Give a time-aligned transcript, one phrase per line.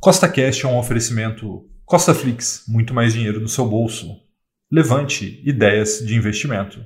[0.00, 4.16] Costa Cash é um oferecimento Costa Flix, muito mais dinheiro no seu bolso.
[4.70, 6.78] Levante ideias de investimento.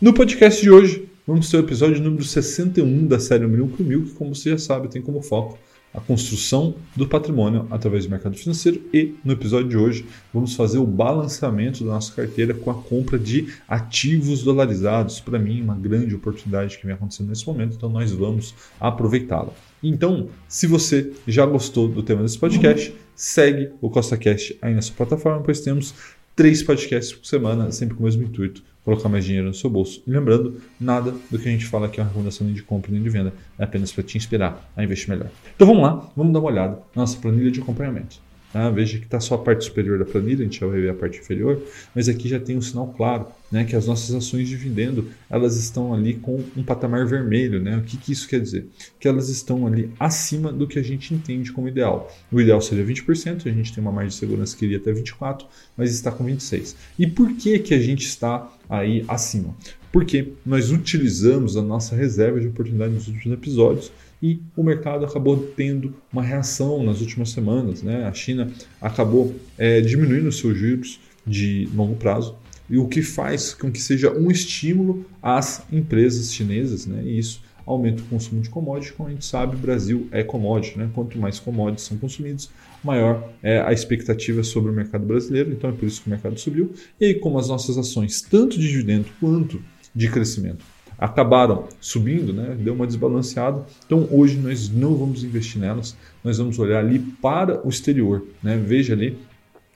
[0.00, 3.86] No podcast de hoje, vamos ter o episódio número 61 da série 1 Milhão por
[3.86, 5.56] Mil, que, como você já sabe, tem como foco
[5.94, 10.78] a construção do patrimônio através do mercado financeiro e no episódio de hoje vamos fazer
[10.78, 15.20] o balanceamento da nossa carteira com a compra de ativos dolarizados.
[15.20, 19.52] Para mim, uma grande oportunidade que vem acontecendo nesse momento, então nós vamos aproveitá-la.
[19.82, 24.94] Então, se você já gostou do tema desse podcast, segue o CostaCast aí na sua
[24.94, 25.94] plataforma, pois temos
[26.34, 30.02] três podcasts por semana, sempre com o mesmo intuito, colocar mais dinheiro no seu bolso.
[30.06, 32.90] E lembrando, nada do que a gente fala aqui é uma recomendação nem de compra
[32.90, 35.30] nem de venda, é apenas para te inspirar a investir melhor.
[35.54, 38.20] Então vamos lá, vamos dar uma olhada na nossa planilha de acompanhamento.
[38.52, 38.68] Tá?
[38.70, 40.94] Veja que está só a parte superior da planilha, a gente já vai ver a
[40.94, 41.60] parte inferior,
[41.94, 45.56] mas aqui já tem um sinal claro, né, que as nossas ações de dividendo elas
[45.56, 47.60] estão ali com um patamar vermelho.
[47.60, 47.76] Né?
[47.76, 48.66] O que, que isso quer dizer?
[49.00, 52.12] Que elas estão ali acima do que a gente entende como ideal.
[52.30, 55.46] O ideal seria 20%, a gente tem uma margem de segurança que iria até 24%,
[55.76, 56.74] mas está com 26%.
[56.98, 59.54] E por que, que a gente está aí acima?
[59.92, 65.36] Porque nós utilizamos a nossa reserva de oportunidade nos últimos episódios e o mercado acabou
[65.56, 67.82] tendo uma reação nas últimas semanas.
[67.82, 68.04] Né?
[68.04, 72.36] A China acabou é, diminuindo seus juros de longo prazo,
[72.70, 77.02] e o que faz com que seja um estímulo às empresas chinesas, né?
[77.04, 78.92] e isso aumenta o consumo de commodities.
[78.92, 80.88] Como a gente sabe, o Brasil é commodity, né?
[80.94, 82.48] quanto mais commodities são consumidos,
[82.82, 86.38] maior é a expectativa sobre o mercado brasileiro, então é por isso que o mercado
[86.38, 86.72] subiu.
[86.98, 89.62] E aí, como as nossas ações, tanto de dividendo quanto
[89.94, 90.64] de crescimento,
[90.98, 92.56] acabaram subindo, né?
[92.58, 93.64] deu uma desbalanceada.
[93.84, 98.24] Então hoje nós não vamos investir nelas, nós vamos olhar ali para o exterior.
[98.42, 98.56] Né?
[98.56, 99.18] Veja ali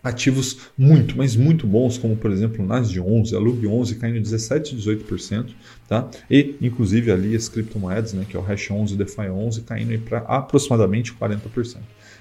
[0.06, 4.20] ativos muito, mas muito bons, como por exemplo NAS de 11, a LUG 11 caindo
[4.20, 5.48] 17, 18%,
[5.89, 6.09] tá?
[6.31, 9.98] E inclusive ali as criptomoedas, né, que é o Hash 11 e DeFi 11 caindo
[10.05, 11.78] para aproximadamente 40%.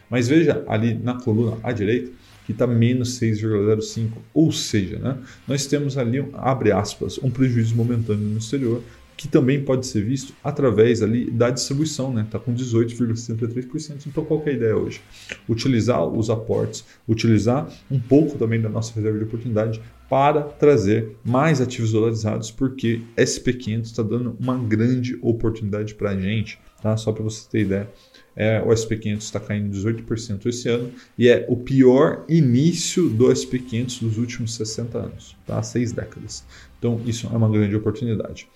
[0.10, 2.12] Mas veja ali na coluna à direita,
[2.46, 4.12] que está menos 6,05.
[4.34, 8.82] Ou seja, né, nós temos ali, abre aspas, um prejuízo momentâneo no exterior,
[9.18, 12.24] que também pode ser visto através ali da distribuição, né?
[12.24, 14.08] Está com 18,73%.
[14.08, 15.02] Então, qual é a ideia hoje?
[15.48, 21.62] Utilizar os aportes, utilizar um pouco também da nossa reserva de oportunidade para trazer mais
[21.62, 26.98] ativos dolarizados, porque SP500 está dando uma grande oportunidade para a gente, tá?
[26.98, 27.90] Só para você ter ideia.
[28.36, 34.02] É, o SP500 está caindo 18% esse ano e é o pior início do SP500
[34.02, 35.62] dos últimos 60 anos, tá?
[35.64, 36.44] seis décadas.
[36.78, 38.48] Então, isso é uma grande oportunidade.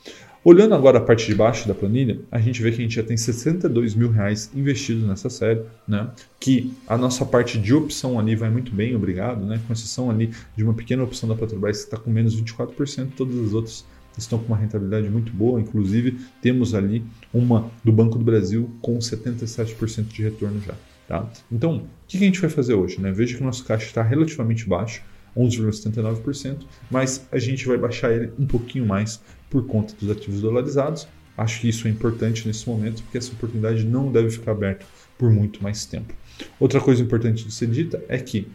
[0.44, 3.04] Olhando agora a parte de baixo da planilha, a gente vê que a gente já
[3.04, 6.10] tem 62 mil reais investidos nessa série, né?
[6.40, 9.60] Que a nossa parte de opção ali vai muito bem, obrigado, né?
[9.68, 13.38] Com exceção ali de uma pequena opção da Petrobras que está com menos 24%, todas
[13.38, 13.86] as outras
[14.18, 15.60] estão com uma rentabilidade muito boa.
[15.60, 17.04] Inclusive, temos ali
[17.34, 20.76] uma do Banco do Brasil com 77% de retorno já.
[21.08, 21.28] Tá?
[21.52, 23.02] Então, o que a gente vai fazer hoje?
[23.02, 23.12] Né?
[23.12, 25.02] Veja que o nosso caixa está relativamente baixo,
[25.36, 31.08] 11,79%, mas a gente vai baixar ele um pouquinho mais por conta dos ativos dolarizados.
[31.38, 34.86] Acho que isso é importante nesse momento, porque essa oportunidade não deve ficar aberta
[35.18, 36.14] por muito mais tempo.
[36.60, 38.48] Outra coisa importante de ser dita é que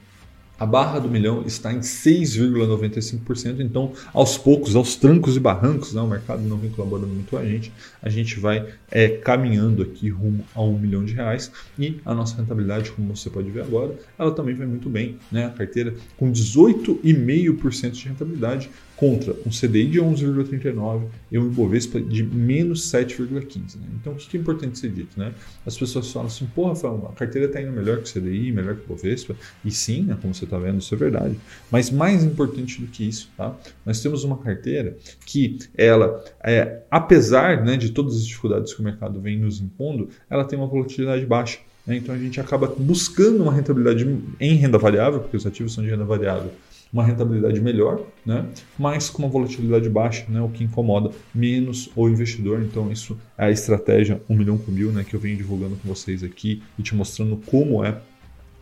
[0.59, 6.01] a barra do milhão está em 6,95%, então aos poucos, aos trancos e barrancos, né,
[6.01, 10.45] o mercado não vem colaborando muito a gente, a gente vai é, caminhando aqui rumo
[10.55, 14.31] a um milhão de reais e a nossa rentabilidade, como você pode ver agora, ela
[14.31, 15.47] também vai muito bem, né?
[15.47, 22.23] A carteira com 18,5% de rentabilidade contra um CDI de 11,39 e um Ibovespa de
[22.23, 23.77] menos 7,15.
[23.77, 23.87] Né?
[24.01, 25.19] Então, o que é importante ser dito?
[25.19, 25.33] Né?
[25.67, 28.83] As pessoas falam assim, Rafael, a carteira está indo melhor que o CDI, melhor que
[28.83, 29.35] o Ibovespa,
[29.65, 31.37] e sim, né, como você está vendo, isso é verdade.
[31.71, 33.55] Mas mais importante do que isso, tá?
[33.85, 34.97] nós temos uma carteira
[35.27, 40.09] que ela, é, apesar né, de todas as dificuldades que o mercado vem nos impondo,
[40.29, 41.59] ela tem uma volatilidade baixa.
[41.87, 41.97] Né?
[41.97, 44.07] Então, a gente acaba buscando uma rentabilidade
[44.41, 46.51] em renda variável, porque os ativos são de renda variável,
[46.93, 48.47] uma rentabilidade melhor, né?
[48.79, 50.41] mas com uma volatilidade baixa, né?
[50.41, 52.63] o que incomoda menos o investidor.
[52.63, 55.05] Então, isso é a estratégia 1 milhão com mil né?
[55.05, 58.01] que eu venho divulgando com vocês aqui e te mostrando como é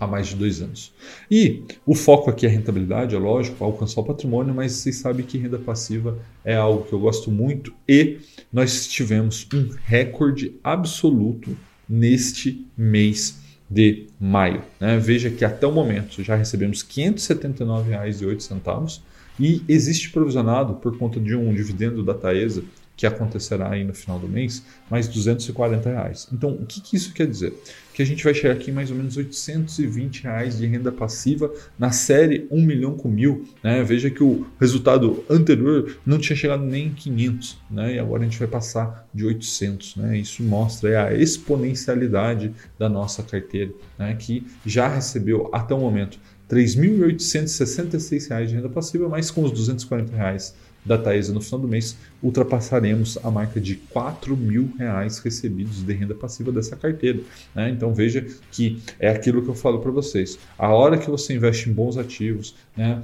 [0.03, 0.93] há mais de dois anos.
[1.31, 5.39] E o foco aqui é rentabilidade, é lógico, alcançar o patrimônio, mas vocês sabem que
[5.39, 8.19] renda passiva é algo que eu gosto muito e
[8.53, 11.57] nós tivemos um recorde absoluto
[11.89, 13.41] neste mês
[13.71, 14.63] de maio.
[14.81, 14.99] Né?
[14.99, 19.01] Veja que até o momento já recebemos R$ 579,08
[19.41, 22.63] e existe provisionado por conta de um dividendo da Taesa
[23.03, 26.29] que acontecerá aí no final do mês, mais 240 reais.
[26.33, 27.53] Então, o que, que isso quer dizer?
[27.93, 31.53] que a gente vai chegar aqui em mais ou menos 820 reais de renda passiva
[31.79, 33.47] na série 1 milhão com mil.
[33.63, 33.83] Né?
[33.83, 37.95] Veja que o resultado anterior não tinha chegado nem em 500 né?
[37.95, 39.97] e agora a gente vai passar de 800.
[39.97, 40.19] Né?
[40.19, 44.17] Isso mostra a exponencialidade da nossa carteira, né?
[44.19, 46.19] que já recebeu até o momento
[46.53, 50.55] R$ 3.866 de renda passiva, mas com os 240 reais
[50.85, 55.93] da Taesa no final do mês, ultrapassaremos a marca de 4 mil reais recebidos de
[55.93, 57.21] renda passiva dessa carteira.
[57.55, 57.71] Né?
[57.71, 60.39] Então veja que é aquilo que eu falo para vocês.
[60.59, 63.01] A hora que você investe em bons ativos, né,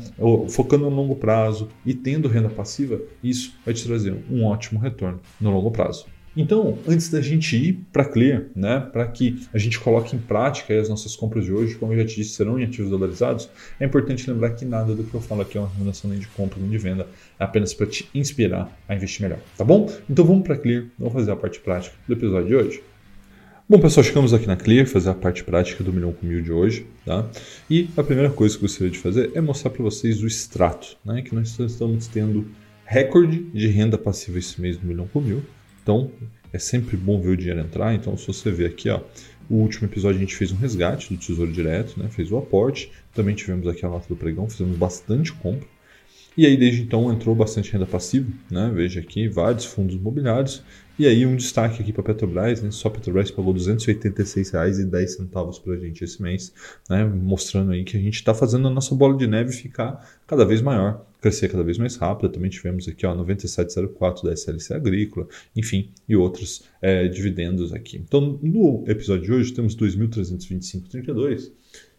[0.49, 5.21] focando no longo prazo e tendo renda passiva, isso vai te trazer um ótimo retorno
[5.41, 6.06] no longo prazo.
[6.40, 10.81] Então, antes da gente ir para Clear, né, para que a gente coloque em prática
[10.81, 13.50] as nossas compras de hoje, como eu já te disse, serão em ativos dolarizados,
[13.81, 16.29] é importante lembrar que nada do que eu falo aqui é uma recomendação nem de
[16.29, 17.08] compra nem de venda,
[17.40, 19.93] é apenas para te inspirar a investir melhor, tá bom?
[20.08, 22.82] Então vamos para Clear, vamos fazer a parte prática do episódio de hoje.
[23.69, 26.52] Bom, pessoal, chegamos aqui na Clear, fazer a parte prática do milhão com mil de
[26.52, 27.29] hoje, tá?
[27.69, 30.96] E a primeira coisa que eu gostaria de fazer é mostrar para vocês o extrato,
[31.05, 31.20] né?
[31.20, 32.46] Que nós estamos tendo
[32.84, 35.43] recorde de renda passiva esse mês do milhão com mil,
[35.88, 36.12] então,
[36.52, 37.94] é sempre bom ver o dinheiro entrar.
[37.94, 39.00] Então, se você ver aqui, ó,
[39.49, 42.11] o último episódio a gente fez um resgate do Tesouro Direto, né?
[42.11, 42.93] fez o aporte.
[43.14, 45.67] Também tivemos aqui a nota do pregão, fizemos bastante compra.
[46.38, 48.31] E aí, desde então, entrou bastante renda passiva.
[48.49, 48.70] Né?
[48.73, 50.62] Veja aqui, vários fundos imobiliários.
[50.96, 52.62] E aí, um destaque aqui para a Petrobras.
[52.62, 52.70] Né?
[52.70, 56.52] Só a Petrobras pagou R$ 286,10 para a gente esse mês,
[56.88, 57.05] né?
[57.05, 60.62] mostrando aí que a gente está fazendo a nossa bola de neve ficar cada vez
[60.62, 62.31] maior crescer cada vez mais rápido.
[62.31, 65.26] Também tivemos aqui ó, 9704 da SLC Agrícola,
[65.56, 67.96] enfim, e outros é, dividendos aqui.
[67.96, 71.50] Então, no episódio de hoje, temos 2.325,32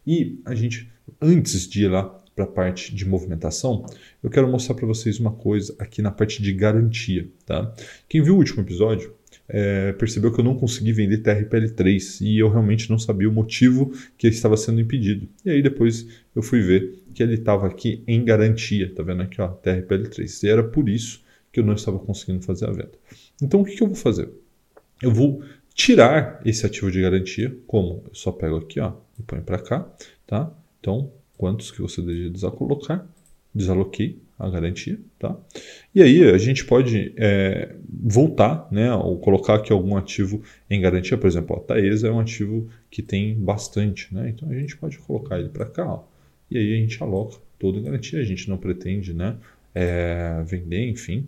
[0.07, 0.89] e a gente,
[1.21, 3.85] antes de ir lá para a parte de movimentação,
[4.23, 7.27] eu quero mostrar para vocês uma coisa aqui na parte de garantia.
[7.45, 7.73] Tá?
[8.07, 9.13] Quem viu o último episódio
[9.47, 13.91] é, percebeu que eu não consegui vender TRPL3 e eu realmente não sabia o motivo
[14.17, 15.27] que ele estava sendo impedido.
[15.43, 19.41] E aí depois eu fui ver que ele estava aqui em garantia, tá vendo aqui,
[19.41, 20.43] ó, TRPL3.
[20.43, 21.21] E era por isso
[21.51, 22.93] que eu não estava conseguindo fazer a venda.
[23.41, 24.29] Então o que, que eu vou fazer?
[25.01, 25.43] Eu vou
[25.73, 28.03] tirar esse ativo de garantia, como?
[28.07, 29.89] Eu só pego aqui, ó, e ponho para cá,
[30.25, 30.53] tá?
[30.79, 33.07] Então, quantos que você deseja desalocar?
[33.55, 35.37] Desaloquei a garantia, tá?
[35.95, 41.17] E aí a gente pode é, voltar, né, ou colocar aqui algum ativo em garantia,
[41.17, 44.29] por exemplo, a Taesa é um ativo que tem bastante, né?
[44.29, 46.03] Então a gente pode colocar ele para cá, ó,
[46.51, 49.37] e aí a gente aloca todo em garantia, a gente não pretende né,
[49.73, 51.25] é, vender, enfim.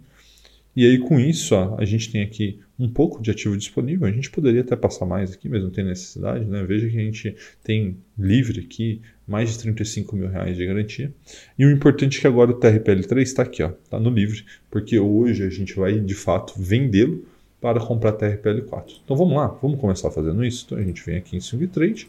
[0.76, 4.12] E aí com isso ó, a gente tem aqui um pouco de ativo disponível, a
[4.12, 6.46] gente poderia até passar mais aqui, mas não tem necessidade.
[6.46, 6.64] Né?
[6.64, 11.12] Veja que a gente tem livre aqui mais de 35 mil reais de garantia.
[11.58, 15.44] E o importante é que agora o TRPL3 está aqui, está no livre, porque hoje
[15.44, 17.26] a gente vai de fato vendê-lo
[17.60, 19.00] para comprar TRPL4.
[19.04, 20.66] Então vamos lá, vamos começar fazendo isso.
[20.66, 22.08] Então a gente vem aqui em Swing Trade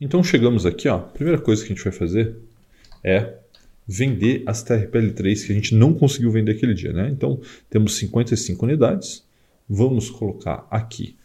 [0.00, 0.96] então chegamos aqui, ó.
[0.96, 2.36] A primeira coisa que a gente vai fazer
[3.02, 3.34] é
[3.86, 7.08] vender as TRPL3 que a gente não conseguiu vender aquele dia, né?
[7.10, 7.40] Então
[7.70, 9.24] temos 55 unidades.
[9.68, 11.16] Vamos colocar aqui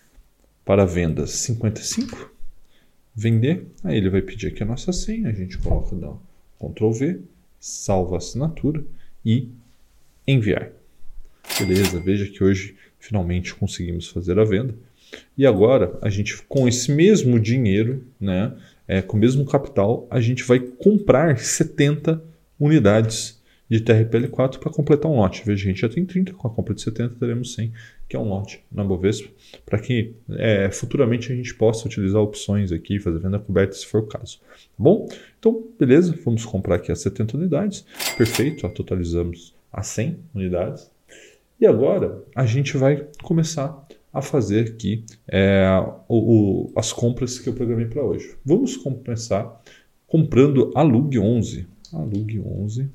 [0.64, 2.39] para vendas 55.
[3.20, 3.68] Vender.
[3.84, 5.28] Aí ele vai pedir aqui a nossa senha.
[5.28, 6.14] A gente coloca dá
[6.58, 7.20] Ctrl V,
[7.60, 8.82] salva a assinatura
[9.26, 9.50] e
[10.26, 10.72] enviar.
[11.60, 14.74] Beleza, veja que hoje finalmente conseguimos fazer a venda.
[15.38, 18.56] E agora, a gente, com esse mesmo dinheiro, né,
[18.88, 22.24] é, com o mesmo capital, a gente vai comprar 70
[22.58, 23.39] unidades
[23.70, 25.44] de TRPL4 para completar um lote.
[25.46, 27.72] Veja, a gente já tem 30, com a compra de 70 teremos 100,
[28.08, 29.30] que é um lote na Bovespa,
[29.66, 34.02] para que é, futuramente a gente possa utilizar opções aqui, fazer venda coberta se for
[34.02, 34.40] o caso.
[34.40, 34.46] Tá
[34.78, 35.08] bom?
[35.38, 37.86] Então, beleza, vamos comprar aqui as 70 unidades.
[38.18, 40.90] Perfeito, ó, totalizamos as 100 unidades.
[41.60, 45.68] E agora a gente vai começar a fazer aqui é,
[46.08, 48.36] o, o, as compras que eu programei para hoje.
[48.44, 49.62] Vamos começar
[50.08, 51.68] comprando a Lug 11.
[51.94, 52.90] A Lug 11.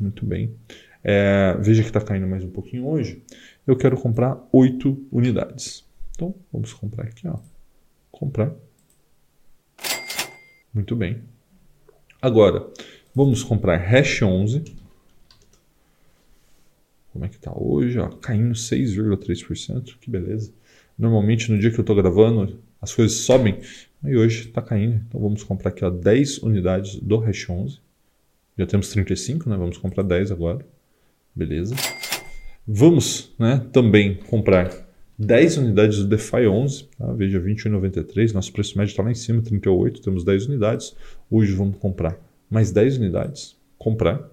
[0.00, 0.54] Muito bem.
[1.04, 3.22] É, veja que está caindo mais um pouquinho hoje.
[3.66, 5.86] Eu quero comprar 8 unidades.
[6.12, 7.28] Então, vamos comprar aqui.
[7.28, 7.38] Ó.
[8.10, 8.52] Comprar.
[10.72, 11.22] Muito bem.
[12.20, 12.66] Agora,
[13.14, 14.64] vamos comprar Hash 11.
[17.12, 17.98] Como é que tá hoje?
[17.98, 20.52] Ó, caindo 6,3%, que beleza.
[20.98, 23.60] Normalmente no dia que eu estou gravando as coisas sobem,
[24.04, 25.02] e hoje está caindo.
[25.08, 27.80] Então vamos comprar aqui ó, 10 unidades do Hash 11.
[28.60, 29.56] Já temos 35, né?
[29.56, 30.62] Vamos comprar 10 agora.
[31.34, 31.74] Beleza.
[32.68, 34.70] Vamos né, também comprar
[35.18, 36.84] 10 unidades do DeFi 11.
[36.98, 37.10] Tá?
[37.14, 38.34] Veja, 21,93.
[38.34, 40.02] Nosso preço médio está lá em cima, 38.
[40.02, 40.94] Temos 10 unidades.
[41.30, 42.18] Hoje vamos comprar
[42.50, 43.56] mais 10 unidades.
[43.78, 44.28] Comprar.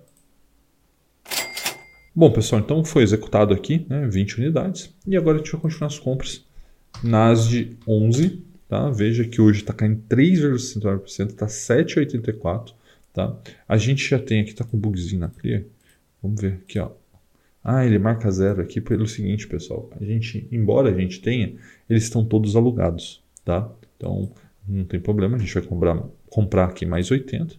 [2.13, 5.87] Bom, pessoal, então foi executado aqui né, 20 unidades e agora a gente vai continuar
[5.87, 6.43] as compras
[7.01, 8.89] Nasd 11, tá?
[8.89, 12.73] Veja que hoje está caindo 3,69%, está 7,84%,
[13.17, 13.35] tá?
[13.67, 15.63] A gente já tem aqui, está com bugzinho na clear.
[16.21, 16.91] Vamos ver aqui, ó.
[17.63, 19.89] Ah, ele marca zero aqui pelo seguinte, pessoal.
[19.99, 21.55] A gente, embora a gente tenha,
[21.89, 23.67] eles estão todos alugados, tá?
[23.97, 24.31] Então,
[24.67, 27.55] não tem problema, a gente vai comprar, comprar aqui mais 80.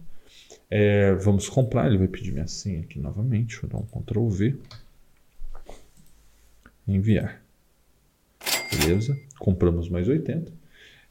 [0.71, 3.59] É, vamos comprar, ele vai pedir minha senha aqui novamente.
[3.61, 4.55] Vou dar um Ctrl V.
[6.87, 7.43] Enviar.
[8.71, 10.53] Beleza, compramos mais 80.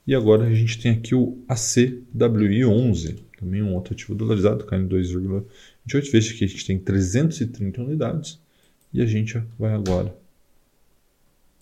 [0.06, 6.11] E agora a gente tem aqui o ACWI11, também um outro ativo dolarizado, caindo 2,28.
[6.11, 8.40] Veja que a gente tem 330 unidades
[8.92, 10.14] e a gente vai agora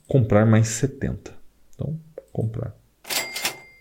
[0.06, 1.32] comprar mais 70.
[1.74, 1.98] Então,
[2.32, 2.76] comprar.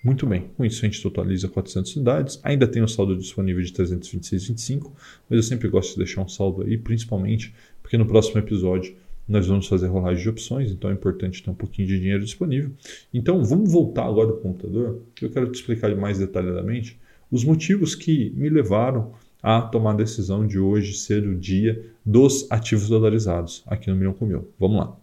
[0.04, 2.40] Muito bem, com isso a gente totaliza 400 unidades.
[2.44, 4.92] Ainda tem o saldo disponível de 326,25,
[5.28, 8.96] mas eu sempre gosto de deixar um saldo aí, principalmente porque no próximo episódio
[9.28, 12.72] nós vamos fazer rolagem de opções, então é importante ter um pouquinho de dinheiro disponível.
[13.12, 17.00] Então vamos voltar agora para o computador, que eu quero te explicar mais detalhadamente
[17.32, 22.48] os motivos que me levaram a tomar a decisão de hoje ser o dia dos
[22.52, 24.50] ativos dolarizados aqui no Milhão com Mil.
[24.60, 24.96] Vamos lá.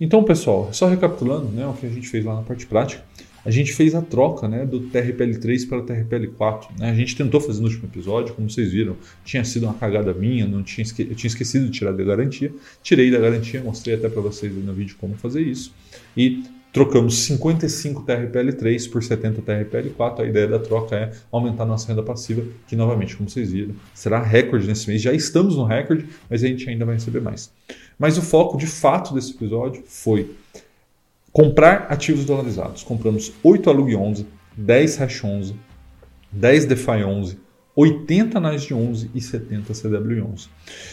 [0.00, 3.02] Então, pessoal, só recapitulando né, o que a gente fez lá na parte prática,
[3.46, 6.80] a gente fez a troca né, do TRPL3 para o TRPL4.
[6.80, 6.90] Né?
[6.90, 10.46] A gente tentou fazer no último episódio, como vocês viram, tinha sido uma cagada minha,
[10.46, 12.52] não tinha eu tinha esquecido de tirar da garantia.
[12.82, 15.72] Tirei da garantia, mostrei até para vocês no vídeo como fazer isso.
[16.16, 16.42] E
[16.76, 20.20] trocamos 55 TRPL3 por 70 TRPL4.
[20.20, 24.20] A ideia da troca é aumentar nossa renda passiva, que novamente, como vocês viram, será
[24.20, 25.00] recorde nesse mês.
[25.00, 27.50] Já estamos no recorde, mas a gente ainda vai receber mais.
[27.98, 30.36] Mas o foco de fato desse episódio foi
[31.32, 32.82] comprar ativos dolarizados.
[32.82, 35.54] Compramos 8 Alug 11, 10 Hash 11,
[36.30, 37.38] 10 DeFi 11,
[37.74, 40.48] 80 NAS de 11 e 70 CW 11.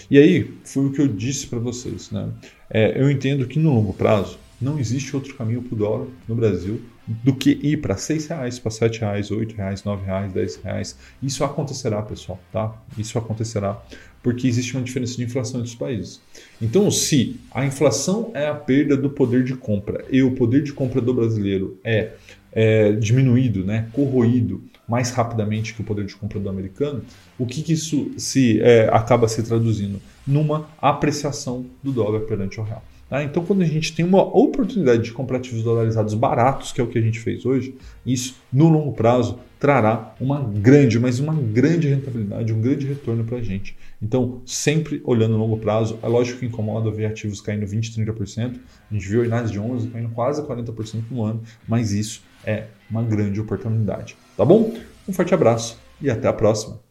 [0.10, 2.10] E aí foi o que eu disse para vocês.
[2.10, 2.30] Né?
[2.70, 6.36] É, eu entendo que no longo prazo não existe outro caminho para o dólar no
[6.36, 10.56] Brasil do que ir para seis reais, para sete reais, oito reais, nove reais, dez
[10.56, 10.98] reais.
[11.22, 12.74] Isso acontecerá, pessoal, tá?
[12.98, 13.82] Isso acontecerá
[14.22, 16.22] porque existe uma diferença de inflação entre os países.
[16.62, 20.72] Então, se a inflação é a perda do poder de compra e o poder de
[20.72, 22.14] compra do brasileiro é,
[22.54, 27.04] é diminuído, né, corroído mais rapidamente que o poder de compra do americano,
[27.38, 32.64] o que, que isso se é, acaba se traduzindo numa apreciação do dólar perante o
[32.64, 32.84] real.
[33.14, 33.24] Tá?
[33.24, 36.88] Então, quando a gente tem uma oportunidade de comprar ativos dolarizados baratos, que é o
[36.88, 41.88] que a gente fez hoje, isso no longo prazo trará uma grande, mas uma grande
[41.88, 43.78] rentabilidade, um grande retorno para a gente.
[44.02, 48.60] Então, sempre olhando no longo prazo, é lógico que incomoda ver ativos caindo 20%, 30%.
[48.90, 53.04] A gente viu Inades de 11 caindo quase 40% no ano, mas isso é uma
[53.04, 54.18] grande oportunidade.
[54.36, 54.74] Tá bom?
[55.08, 56.83] Um forte abraço e até a próxima.